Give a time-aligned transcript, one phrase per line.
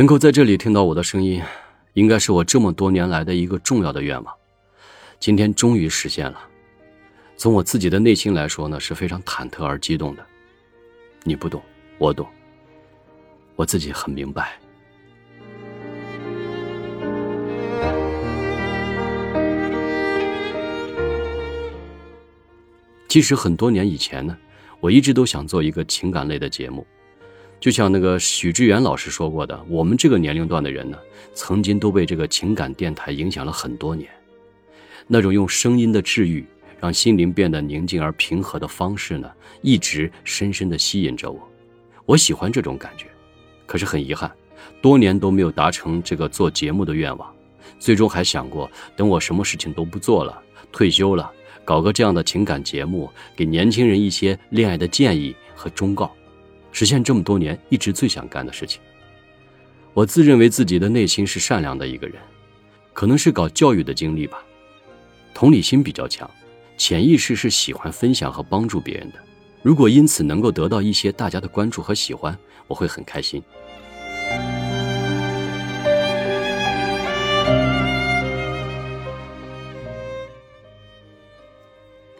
[0.00, 1.42] 能够在这里听到我的声音，
[1.92, 4.34] 应该是我这么多年来的一个重要的愿望。
[5.18, 6.40] 今天终于实现了。
[7.36, 10.24] 从我自己的内心来说呢，是非常忐忑而激动的。
[11.22, 11.60] 你不懂，
[11.98, 12.26] 我懂。
[13.56, 14.58] 我自己很明白。
[23.06, 24.34] 其实很多年以前呢，
[24.80, 26.86] 我一直都想做一个情感类的节目。
[27.60, 30.96] 就像那个许志远老师说过的，我们这个年龄段的人呢，
[31.34, 34.08] 曾经都被这个情感电台影响了很多年。
[35.06, 36.42] 那种用声音的治愈，
[36.80, 41.38] 让心灵变得宁静而平和的方式呢，一直深深的吸引着我。
[42.06, 43.06] 我喜欢这种感觉，
[43.66, 44.32] 可是很遗憾，
[44.80, 47.30] 多年都没有达成这个做节目的愿望。
[47.78, 50.42] 最终还想过，等我什么事情都不做了，
[50.72, 51.30] 退休了，
[51.62, 56.10] 搞个这样的情感节目，给年轻人一些恋爱的建议和忠告。
[56.72, 58.80] 实现这么多年一直最想干的事情。
[59.92, 62.16] 我自认为自己的内心是善良的一个人，
[62.92, 64.42] 可能是搞教育的经历吧，
[65.34, 66.30] 同理心比较强，
[66.76, 69.18] 潜意识是喜欢分享和帮助别人的。
[69.62, 73.42] 如果因此能够得到一些大家的关注和喜欢，我会很开心。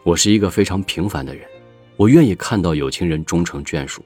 [0.03, 1.47] 我是一个非常平凡的人，
[1.97, 4.05] 我愿意看到有情人终成眷属。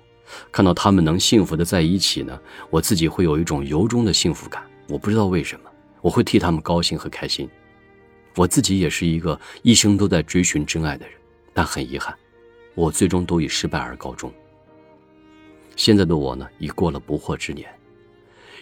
[0.51, 2.39] 看到他们能幸福的在一起呢，
[2.71, 4.63] 我自己会有一种由衷的幸福感。
[4.89, 7.49] 我不知道为什么，我会替他们高兴和开心。
[8.37, 11.15] 我自己也是一个一生都在追寻真爱的人，
[11.53, 12.15] 但很遗憾，
[12.75, 14.33] 我最终都以失败而告终。
[15.77, 17.69] 现在的我呢，已过了不惑之年，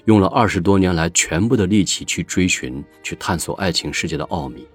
[0.04, 4.66] 用了二十多年来全部的力气去追寻、去探索爱情世界的奥秘，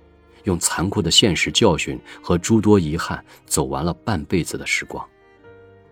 [0.43, 5.07] 用残酷的现实教训和诸多遗憾，走完了半辈子的时光。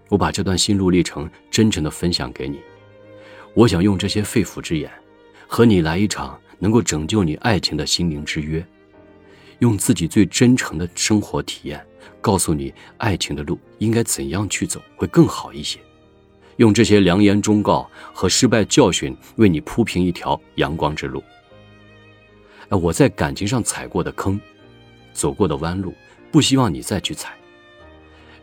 [0.09, 2.59] 我把这段心路历程真诚的分享给你，
[3.53, 4.91] 我想用这些肺腑之言，
[5.47, 8.65] 和你来一场能够拯救你爱情的心灵之约，
[9.59, 11.83] 用自己最真诚的生活体验，
[12.21, 15.79] 告诉你爱情的路应该怎样去走会更好一些，
[16.57, 21.23] 用这些良言忠告和失败教训为你铺平一条阳光之路。
[22.69, 24.39] 我在感情上踩过的坑，
[25.13, 25.93] 走过的弯路，
[26.31, 27.33] 不希望你再去踩。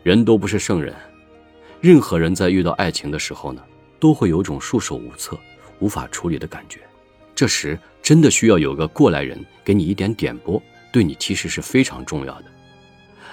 [0.01, 0.93] 人都不是圣人。
[1.83, 3.61] 任何人在遇到爱情的时候呢，
[3.99, 5.37] 都会有种束手无策、
[5.79, 6.79] 无法处理的感觉。
[7.35, 10.63] 这时真的需要有个过来人给你一点点拨，
[10.93, 12.45] 对你其实是非常重要的。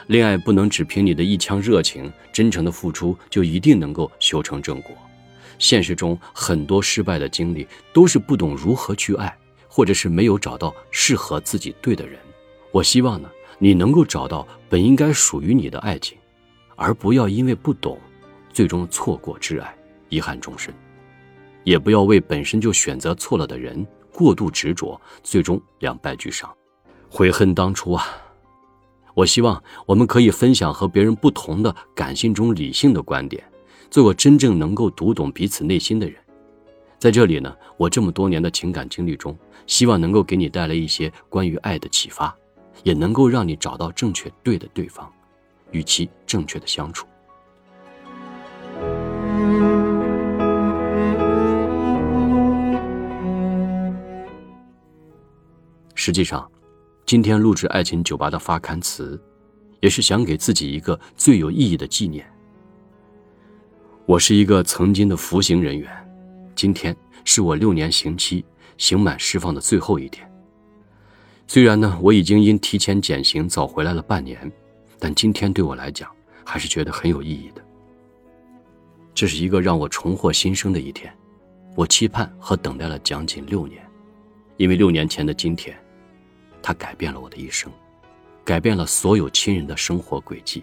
[0.09, 4.97] 恋爱不能只凭你的一腔热情、真诚的付出就一定能够修成正果。
[5.61, 9.33] 现实中很多失败的经历都是不懂如何去爱，
[9.69, 12.19] 或者是没有找到适合自己对的人。
[12.73, 13.31] 我希望呢，
[13.61, 16.19] 你能够找到本应该属于你的爱情，
[16.75, 17.97] 而不要因为不懂。
[18.53, 19.75] 最终错过挚爱，
[20.09, 20.73] 遗憾终身；
[21.65, 26.53] 也不要为本身就选择错了的人过度执着，最终两败俱伤，
[27.09, 28.05] 悔恨当初啊！
[29.15, 33.43] 我希望我们可以分享和别人不同的感性中理性的观点，
[33.91, 36.17] 做个真正能够读懂彼此内心的人。
[36.99, 39.37] 在这里呢，我这么多年的情感经历中，
[39.67, 42.35] 希望能够给你带来一些关于爱的启发，
[42.83, 45.11] 也能够让你找到正确对的对方，
[45.71, 47.07] 与其正确的相处。
[56.03, 56.51] 实际上，
[57.05, 59.23] 今天录制《爱情酒吧》的发刊词，
[59.81, 62.27] 也是想给自己一个最有意义的纪念。
[64.07, 65.91] 我是一个曾经的服刑人员，
[66.57, 66.97] 今天
[67.27, 68.43] 是我六年刑期
[68.79, 70.27] 刑满释放的最后一天。
[71.47, 74.51] 虽然呢，我已经因提前减刑早回来了半年，
[74.99, 76.11] 但今天对我来讲
[76.47, 77.63] 还是觉得很有意义的。
[79.13, 81.15] 这是一个让我重获新生的一天，
[81.77, 83.87] 我期盼和等待了将近六年，
[84.57, 85.77] 因为六年前的今天。
[86.63, 87.73] 它改变了我的一生，
[88.45, 90.63] 改变了所有亲人的生活轨迹。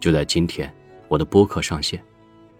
[0.00, 0.74] 就在今天，
[1.08, 2.02] 我的播客上线，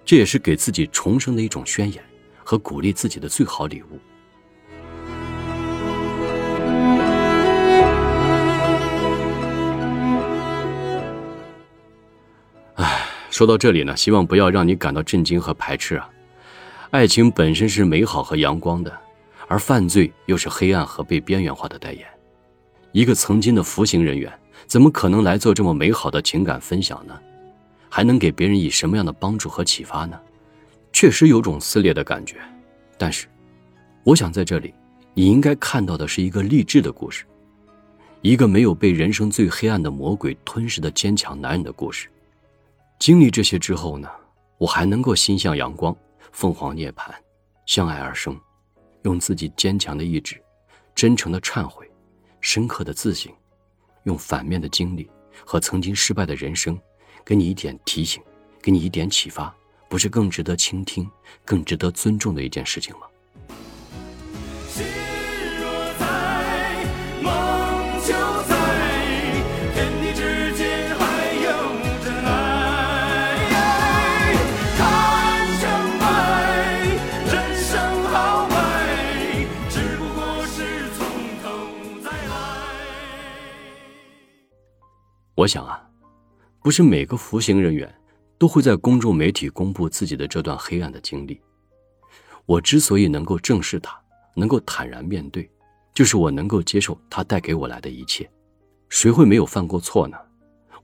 [0.05, 2.03] 这也是给自己重生的一种宣言
[2.45, 3.99] 和鼓励自己的最好礼物。
[12.77, 16.09] 唉，说到这里呢，希望不要让你感到震惊和排斥啊！
[16.93, 19.01] 爱情本身是美好和阳光的。
[19.49, 22.07] 而犯罪又是黑暗和被边缘化的代言。
[22.93, 24.33] 一个曾经的服刑人员，
[24.67, 27.19] 怎么可能来做这么美好的情感分享呢？
[27.89, 30.19] 还能给别人以什么样的帮助和启发呢？
[30.93, 32.37] 确实有种撕裂的感觉。
[32.99, 33.27] 但是，
[34.05, 34.73] 我想在这里，
[35.15, 37.25] 你应该看到的是一个励志的故事，
[38.21, 42.09] 一个没有被人生最黑暗的魔鬼吞噬的坚强男人的故事。
[42.99, 44.09] 经历这些之后呢，
[44.59, 45.97] 我还能够心向阳光，
[46.31, 47.11] 凤凰涅槃。
[47.67, 48.39] 相爱而生，
[49.03, 50.41] 用自己坚强的意志、
[50.95, 51.91] 真诚的忏悔、
[52.43, 53.33] 深刻的自省，
[54.03, 55.09] 用反面的经历
[55.47, 56.79] 和曾经失败的人生，
[57.25, 58.23] 给你一点提醒，
[58.61, 59.55] 给你一点启发，
[59.89, 61.09] 不是更值得倾听、
[61.45, 63.07] 更值得尊重的一件事情吗？
[85.43, 85.85] 我想啊，
[86.61, 87.93] 不是每个服刑人员
[88.39, 91.41] 都会在公众媒体公布自己的这段黑暗的经历。
[92.47, 94.01] 我之所以能够正视它，
[94.37, 95.51] 能够坦然面对，
[95.93, 98.31] 就是我能够接受它带给我来的一切。
[98.89, 100.17] 谁会没有犯过错呢？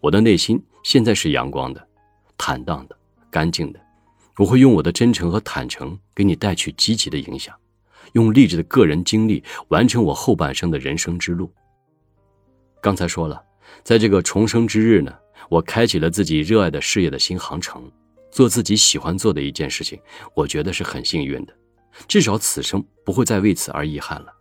[0.00, 1.88] 我的内心现在是阳光的、
[2.36, 2.98] 坦荡的、
[3.30, 3.78] 干净的。
[4.38, 7.54] 我会用我的真诚和坦诚给你带去积极的影响，
[8.14, 11.48] 用励志的个人经历完成我后半生的人生之路。
[12.82, 13.44] 刚才说了。
[13.82, 15.12] 在这个重生之日呢，
[15.48, 17.90] 我开启了自己热爱的事业的新航程，
[18.30, 20.00] 做自己喜欢做的一件事情，
[20.34, 21.54] 我觉得是很幸运的，
[22.06, 24.32] 至少此生不会再为此而遗憾了。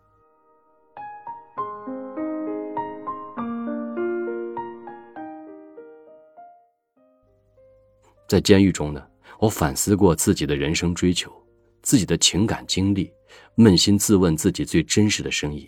[8.28, 9.02] 在监狱中呢，
[9.38, 11.32] 我反思过自己的人生追求，
[11.80, 13.10] 自己的情感经历，
[13.56, 15.66] 扪心自问自己最真实的声音。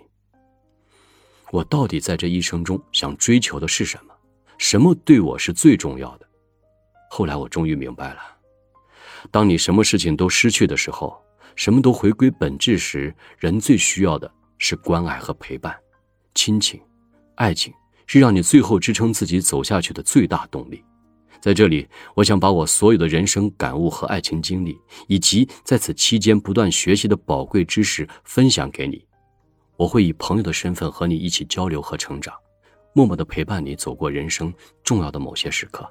[1.51, 4.15] 我到底在这一生中想追求的是什么？
[4.57, 6.27] 什么对我是最重要的？
[7.11, 8.21] 后来我终于明白了：
[9.33, 11.21] 当你什么事情都失去的时候，
[11.57, 15.77] 什么都回归本质时，人最需要的是关爱和陪伴。
[16.37, 16.81] 亲情、
[17.35, 17.73] 爱情
[18.07, 20.85] 是让你最后支撑自己走下去的最大动力。
[21.41, 29.05] 在这里，我想把我所有的人生感悟和爱情经历，以及在此期间不断学习的宝贵知识分享给你。
[29.81, 32.35] 我会以朋友的身份和你一起交流和成长，
[32.93, 34.53] 默默的陪伴你走过人生
[34.85, 35.91] 重要的某些时刻。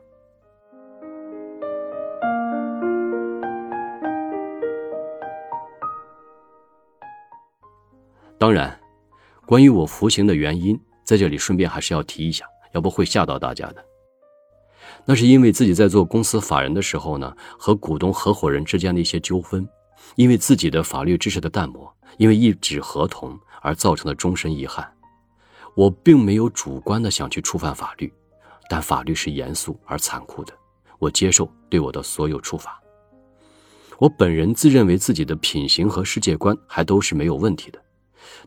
[8.38, 8.80] 当然，
[9.48, 13.84] 关于我服刑的原因，在这里顺便还是要提一下，要不会吓到大家的。
[15.04, 19.68] 那是因为自己在做公司法人的时候呢，和股东合伙人之间的一些纠纷，
[20.16, 23.36] 因为自己的法律知识的淡漠，因为一纸合同。
[23.62, 24.90] 而造成的终身遗憾，
[25.76, 28.12] 我并没有主观的想去触犯法律，
[28.70, 30.54] 但法律是严肃而残酷的，
[30.98, 32.80] 我接受对我的所有处罚。
[33.98, 37.82] 我本人自认为自己的品行和世界观还都是没有问题的。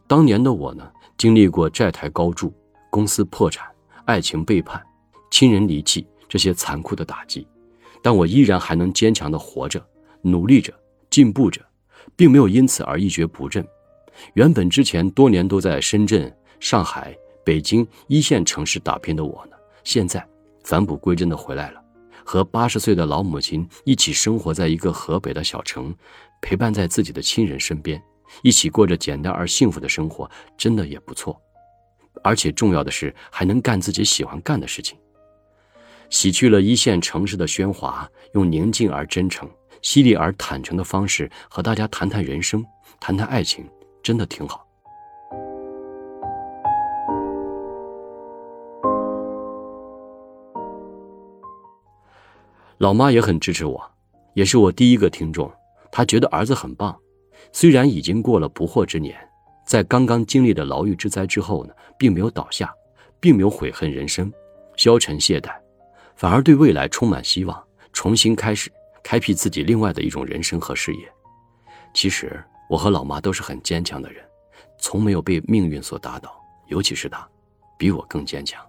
[0.06, 2.52] 当年的我呢，经历过债台高筑、
[2.90, 3.70] 公司破产、
[4.06, 4.82] 爱情背叛、
[5.30, 7.46] 亲人离弃这些残酷的打击，
[8.02, 9.84] 但我依然还能坚强的活着、
[10.22, 10.72] 努力着、
[11.10, 11.60] 进步着，
[12.16, 13.66] 并没有因此而一蹶不振。
[14.34, 20.24] 原本之前多年都在深圳、上海、北京一线城市打拼的我呢，现在
[20.64, 21.82] 返璞归真的回来了，
[22.24, 25.94] 和八十岁的老母亲一起生活在一个河北的小城，
[26.40, 28.00] 陪伴在自己的亲人身边，
[28.42, 31.40] 一起过着简单而幸福的生活，真的也不错。
[32.22, 34.96] 而且重要的是，还能干自己喜欢干的事情，
[36.10, 39.50] 洗去了一线城市的喧哗，用宁静而真诚、
[39.80, 42.64] 犀利而坦诚的方式和大家谈谈人生，
[43.00, 43.68] 谈谈爱情。
[44.02, 44.66] 真的挺好。
[52.78, 53.80] 老妈也很支持我，
[54.34, 55.48] 也是我第一个听众。
[55.92, 56.98] 她觉得儿子很棒，
[57.52, 59.16] 虽然已经过了不惑之年，
[59.64, 62.74] 在刚刚经历的牢狱之灾之后呢，并没有倒下，
[63.20, 64.32] 并没有悔恨人生、
[64.76, 65.52] 消沉懈怠，
[66.16, 68.68] 反而对未来充满希望，重新开始，
[69.04, 71.08] 开辟自己另外的一种人生和事业。
[71.94, 72.42] 其实。
[72.72, 74.24] 我和老妈都是很坚强的人，
[74.78, 77.28] 从没有被命运所打倒，尤其是她，
[77.76, 78.64] 比我更坚强。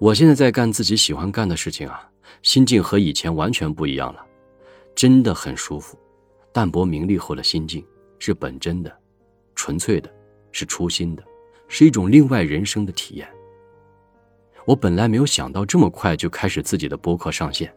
[0.00, 2.10] 我现在在干自己喜欢干的事情啊，
[2.42, 4.26] 心境和以前完全不一样了，
[4.96, 5.96] 真的很舒服。
[6.52, 7.86] 淡泊名利后的心境
[8.18, 8.92] 是本真的、
[9.54, 10.12] 纯粹的，
[10.50, 11.22] 是初心的，
[11.68, 13.28] 是一种另外人生的体验。
[14.66, 17.72] 我本来没有想到这么快就开始自己的播客上线，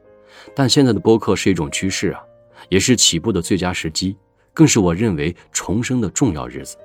[0.55, 2.19] 但现在的播客是一种趋势啊，
[2.67, 4.17] 也是起步的最佳时机，
[4.53, 6.77] 更是我认为重生的重要日子，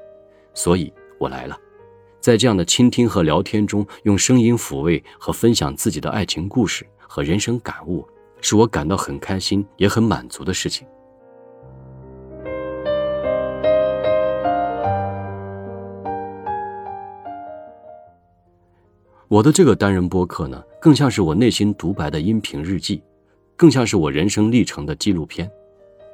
[0.53, 1.59] 所以我来了，
[2.21, 8.07] 在这样的倾听和聊天中，用声音抚慰和分享自己的爱情故事和人生感悟，
[8.43, 10.87] 是我感到很开心也很满足的事情。
[19.35, 23.03] 我的这个单人播客呢，更像是我内心独白的音频日记，
[23.57, 25.51] 更像是我人生历程的纪录片。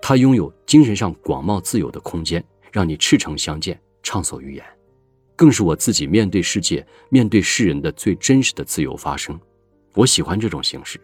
[0.00, 4.64] 它拥有精神上广袤自由的空间，让你赤诚相见，畅所欲言。
[5.36, 9.38] 更是我自己面对世界、面对世人的最真实的自由发声。
[9.92, 10.98] 我喜欢这种形式，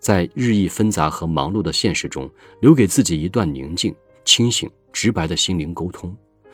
[0.00, 2.28] 在日益纷杂和忙碌的现实中，
[2.60, 3.94] 留给自己一段宁静、
[4.24, 6.12] 清醒、直白的心灵沟通，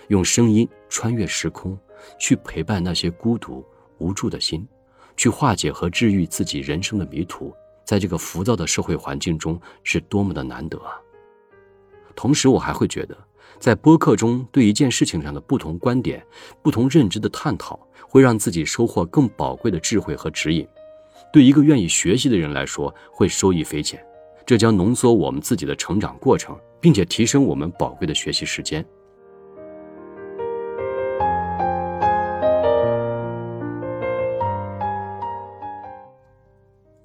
[0.08, 1.78] 用声音穿越时空，
[2.18, 3.64] 去陪伴那些孤独
[4.00, 4.66] 无助的心，
[5.16, 7.54] 去化解和治愈自己人生的迷途。
[7.84, 10.98] 在这个浮躁的社会环境中，是多么的难得啊！
[12.14, 13.16] 同时，我还会觉得，
[13.58, 16.24] 在播客中对一件事情上的不同观点、
[16.62, 17.78] 不同认知的探讨，
[18.08, 20.66] 会让自己收获更宝贵的智慧和指引。
[21.32, 24.04] 对一个愿意学习的人来说，会受益匪浅。
[24.46, 28.84] 这将浓缩我们自己的成长过程，并且提升我们宝贵的学习时间。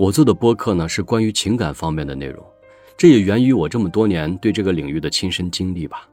[0.05, 2.45] 我做的播客呢，是关于情感方面的内容。
[2.95, 6.07] 这也源于我这么多年对这个领域的亲身经历吧。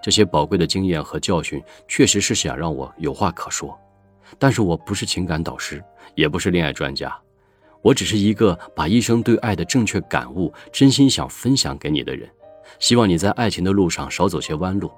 [0.00, 3.76] 这些宝贵的经验和教训，确实是想让我有话可说。
[4.38, 5.82] 但是我不是情感导师，
[6.14, 7.12] 也不是恋爱专家，
[7.82, 12.30] 我只是一个把一生对爱的正确感悟，真心想分享给你的人。
[12.78, 14.88] 希望你在爱情的路上少走些弯路，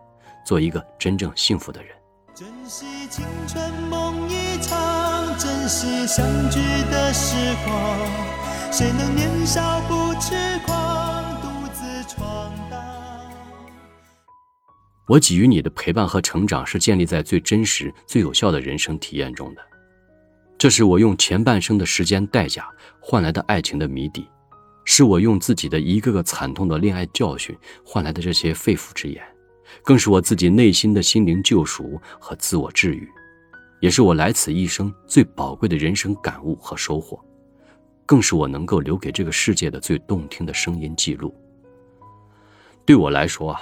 [0.45, 1.97] 做一个真正幸福的人。
[2.35, 3.98] 珍惜青春梦
[5.69, 6.59] 是，相聚
[6.91, 8.73] 的时光。
[8.73, 10.35] 谁能年少不痴
[10.65, 11.41] 狂？
[11.43, 12.81] 独自闯荡
[15.07, 19.61] 我给予你的陪伴和成长，是建立在最真实、最有效的人生体验中的。
[20.57, 22.67] 这是我用前半生的时间代价
[22.99, 24.27] 换来的爱情的谜底，
[24.87, 29.23] 是我用自己的一个个惨痛的恋爱教训换来的这些肺腑之言，
[29.83, 33.07] 更是我自己内心的心灵救赎和自我治愈，
[33.81, 37.19] 也是我来此一生最宝贵的人生感悟和收获，
[38.05, 41.35] 更是我能够留给这个世界的最动听的声音记录。
[42.85, 43.61] 对我来说啊。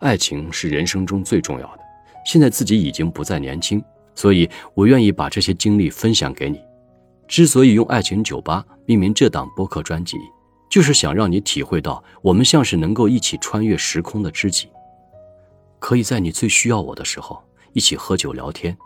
[0.00, 1.80] 爱情是人生中最重要的。
[2.26, 3.82] 现在自己已经不再年轻，
[4.14, 6.60] 所以我愿意把这些经历分享给你。
[7.26, 10.18] 之所以用“爱情酒吧”命名这档播客专辑，
[10.68, 14.68] 就是想让你体会到，我们像是能够一起穿越时空的知己，
[15.78, 17.42] 可以在你最需要我的时候
[17.72, 18.76] 一起喝酒聊天，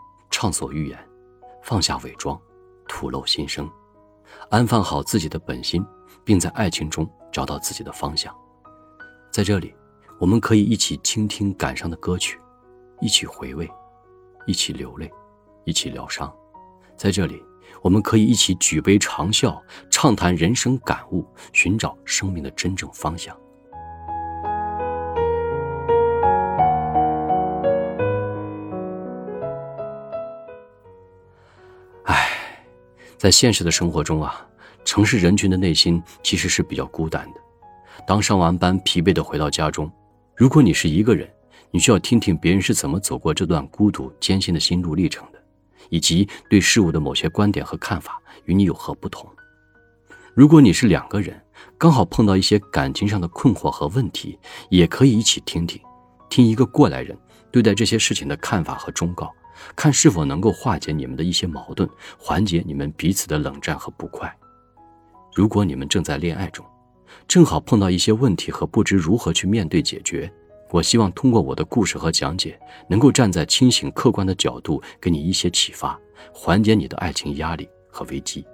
[0.41, 0.97] 畅所欲言，
[1.61, 2.39] 放下伪装，
[2.87, 3.69] 吐露心声，
[4.49, 5.85] 安放好自己的本心，
[6.23, 8.33] 并在爱情中找到自己的方向。
[9.33, 9.75] 在这里。
[10.17, 12.39] 我们可以一起倾听感伤的歌曲，
[13.01, 13.69] 一起回味，
[14.45, 15.09] 一起流泪，
[15.65, 16.33] 一起疗伤。
[16.97, 17.41] 在这里，
[17.81, 23.37] 我们可以一起举杯长啸，畅谈人生感悟，寻找生命的真正方向。
[33.19, 34.47] 在现实的生活中啊，
[34.85, 37.41] 城市人群的内心其实是比较孤单的。
[38.07, 39.91] 当上完班，疲惫的回到家中。
[40.37, 41.29] 如果你是一个人，
[41.69, 45.43] 你需要听听别人是怎么走过这段孤独艰辛的心路历程的，
[45.89, 49.29] 以及对事物的某些观点和看法与你有何不同。
[50.33, 51.37] 如果你是两个人，
[51.77, 55.77] 刚好碰到一些感情上的困惑和问题，也可以一起听听，
[56.29, 57.17] 听一个过来人
[57.51, 59.29] 对待这些事情的看法和忠告，
[59.75, 64.33] 看是否能够化解你们的一些矛盾，缓解你们彼此的冷战和不快。
[65.33, 66.65] 如果你们正在恋爱中，
[67.27, 70.31] 正好碰到一些问题和不知如何去面对解决，
[70.71, 75.99] 我希望通过我的故事和讲解，能够站在清醒客观的角度，给你一些启发，
[76.33, 78.45] 缓解你的爱情压力和危机。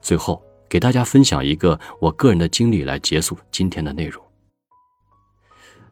[0.00, 4.24] 最后，给大家分享一个我个人的经历来结束今天的内容。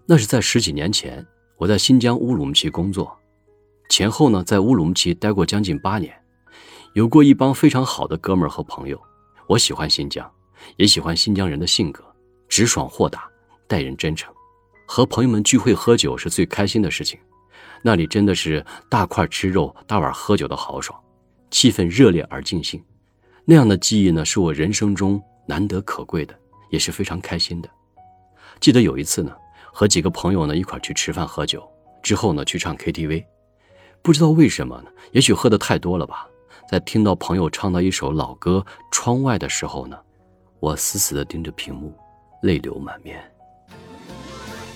[0.07, 1.27] 那是在十几年前，
[1.59, 3.15] 我在新疆乌鲁木齐工作。
[3.91, 6.19] 前后呢，在乌鲁木齐待过将近八年，
[6.95, 8.99] 有过一帮非常好的哥们儿和朋友。
[9.49, 10.27] 我喜欢新疆，
[10.79, 12.03] 也喜欢新疆人的性格，
[12.49, 13.29] 直爽豁达，
[13.69, 14.33] 待人真诚。
[14.87, 17.21] 和朋友们聚会喝酒是最开心的事情，
[17.83, 20.99] 那里真的是大块吃肉，大碗喝酒的豪爽，
[21.51, 22.83] 气氛热烈而尽兴。
[23.51, 26.33] 那样的记忆呢，是我人生中难得可贵的，
[26.71, 27.69] 也是非常开心的。
[28.61, 29.37] 记得有一次呢，
[29.73, 31.69] 和几个朋友呢一块去吃饭喝酒，
[32.01, 33.25] 之后呢去唱 KTV。
[34.03, 34.91] 不知道为什么呢？
[35.11, 36.29] 也许喝的太多了吧。
[36.71, 39.99] 在听到朋友唱到一首老歌《窗外》的时候呢，
[40.61, 41.93] 我死死地盯着屏幕，
[42.43, 43.21] 泪流满面。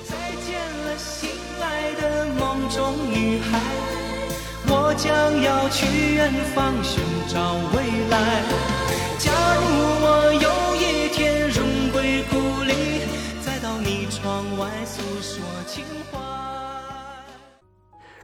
[0.03, 1.31] 再见了，心
[1.63, 3.61] 爱的梦中女孩，
[4.69, 8.43] 我将要去远方寻找未来。
[9.19, 9.63] 假如
[10.03, 13.03] 我有一天荣归故里，
[13.41, 16.19] 再到你窗外诉说情怀。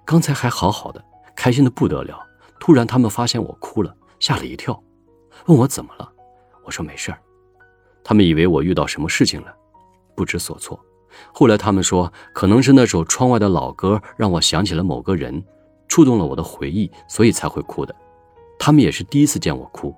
[0.05, 1.05] 刚才还好好的，
[1.37, 2.19] 开心的不得了，
[2.59, 4.83] 突然他们发现我哭了，吓了一跳，
[5.47, 6.11] 问我怎么了，
[6.65, 7.19] 我说没事儿。
[8.03, 9.55] 他们以为我遇到什么事情了，
[10.17, 10.79] 不知所措。
[11.33, 15.45] 后来他们说，可能是那首窗外的老歌让我想起了某个人，
[15.91, 17.93] 触动了我的回忆，所以才会哭的。
[18.59, 19.93] 他们也是第一次见我哭，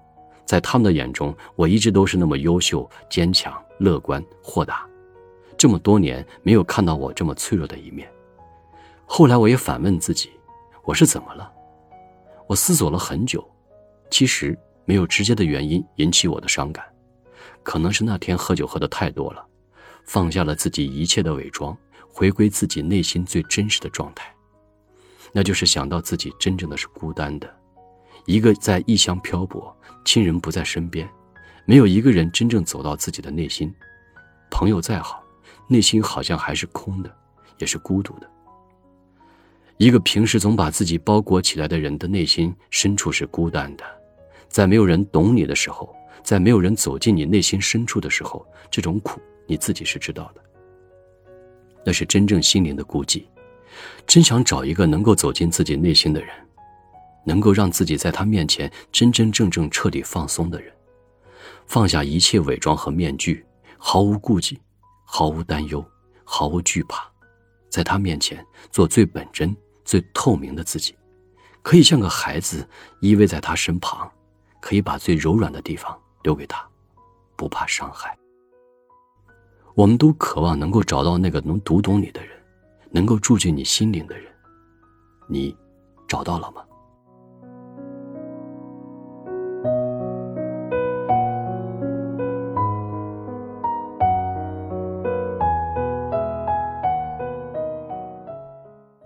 [0.47, 4.89] 在他们的眼中，我一直都是那么优秀、坚强、乐观、豁达。
[5.59, 8.11] 这么多年没有看到我这么脆弱的一面。
[9.05, 10.31] 后来我也反问自己，
[10.83, 11.53] 我是怎么了？
[12.47, 13.47] 我思索了很久，
[14.11, 16.83] 其实没有直接的原因引起我的伤感，
[17.63, 19.45] 可能是那天喝酒喝的太多了。
[20.05, 21.77] 放下了自己一切的伪装，
[22.11, 24.35] 回归自己内心最真实的状态，
[25.33, 27.51] 那就是想到自己真正的是孤单的，
[28.27, 29.75] 一个在异乡漂泊，
[30.05, 31.09] 亲人不在身边，
[31.65, 33.73] 没有一个人真正走到自己的内心。
[34.51, 35.25] 朋友再好，
[35.67, 37.11] 内心好像还是空的，
[37.59, 38.31] 也是孤独的。
[39.79, 43.85] 一个平时总把自己包裹起来的人的内心深处是孤单的，
[44.49, 49.21] 在没有人懂你的时候，在没有人走进你内心深处的时候，这种苦。
[49.45, 50.43] 你自己是知道的，
[51.85, 53.25] 那是真正心灵的孤寂。
[54.07, 56.31] 真想找一个能够走进自己内心的人，
[57.25, 60.73] 能够让自己在他面前真真正正彻底放松的人，
[61.67, 63.45] 放下一切伪装和面具，
[63.79, 64.61] 毫无顾忌，
[65.05, 65.85] 毫无担忧，
[66.25, 67.05] 毫无惧怕，
[67.69, 70.95] 在他面前做最本真、最透明的自己，
[71.63, 72.69] 可以像个孩子
[73.01, 74.11] 依偎在他身旁，
[74.61, 76.67] 可以把最柔软的地方留给他，
[77.37, 78.17] 不怕伤害。
[79.75, 82.42] 我们都渴望能够找到那个能读懂你的人，
[82.95, 84.31] 能够住进你心灵的人。
[85.27, 85.57] 你
[86.07, 86.63] 找到了吗？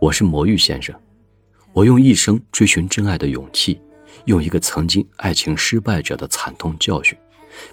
[0.00, 0.94] 我是魔芋先生，
[1.72, 3.80] 我用一生追寻真爱的勇气，
[4.24, 7.16] 用一个曾经爱情失败者的惨痛教训，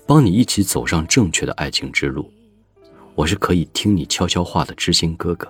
[0.07, 2.31] 帮你一起走上正确的爱情之路。
[3.13, 5.47] 我是可以听你悄悄话的知心哥哥，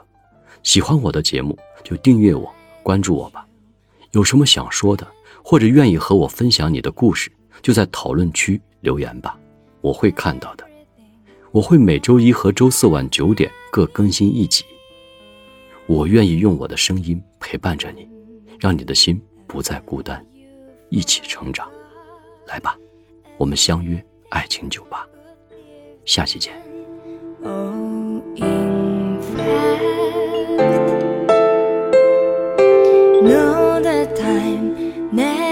[0.64, 3.46] 喜欢我的节目就订阅我、关注我吧。
[4.12, 5.06] 有什么想说的，
[5.44, 9.38] 或者愿意和我分享你的故事，就在讨论区留言吧，
[9.82, 10.66] 我会看到的。
[11.52, 14.64] 我会每周一和周四晚九点各更新一集。
[15.86, 18.08] 我愿意用我的声音陪伴着你，
[18.60, 20.26] 让你的心不再孤单，
[20.90, 21.70] 一起成长。
[22.48, 22.78] 来吧，
[23.38, 25.08] 我们相约爱情酒吧，
[26.06, 26.54] 下期见。
[33.84, 35.43] The time.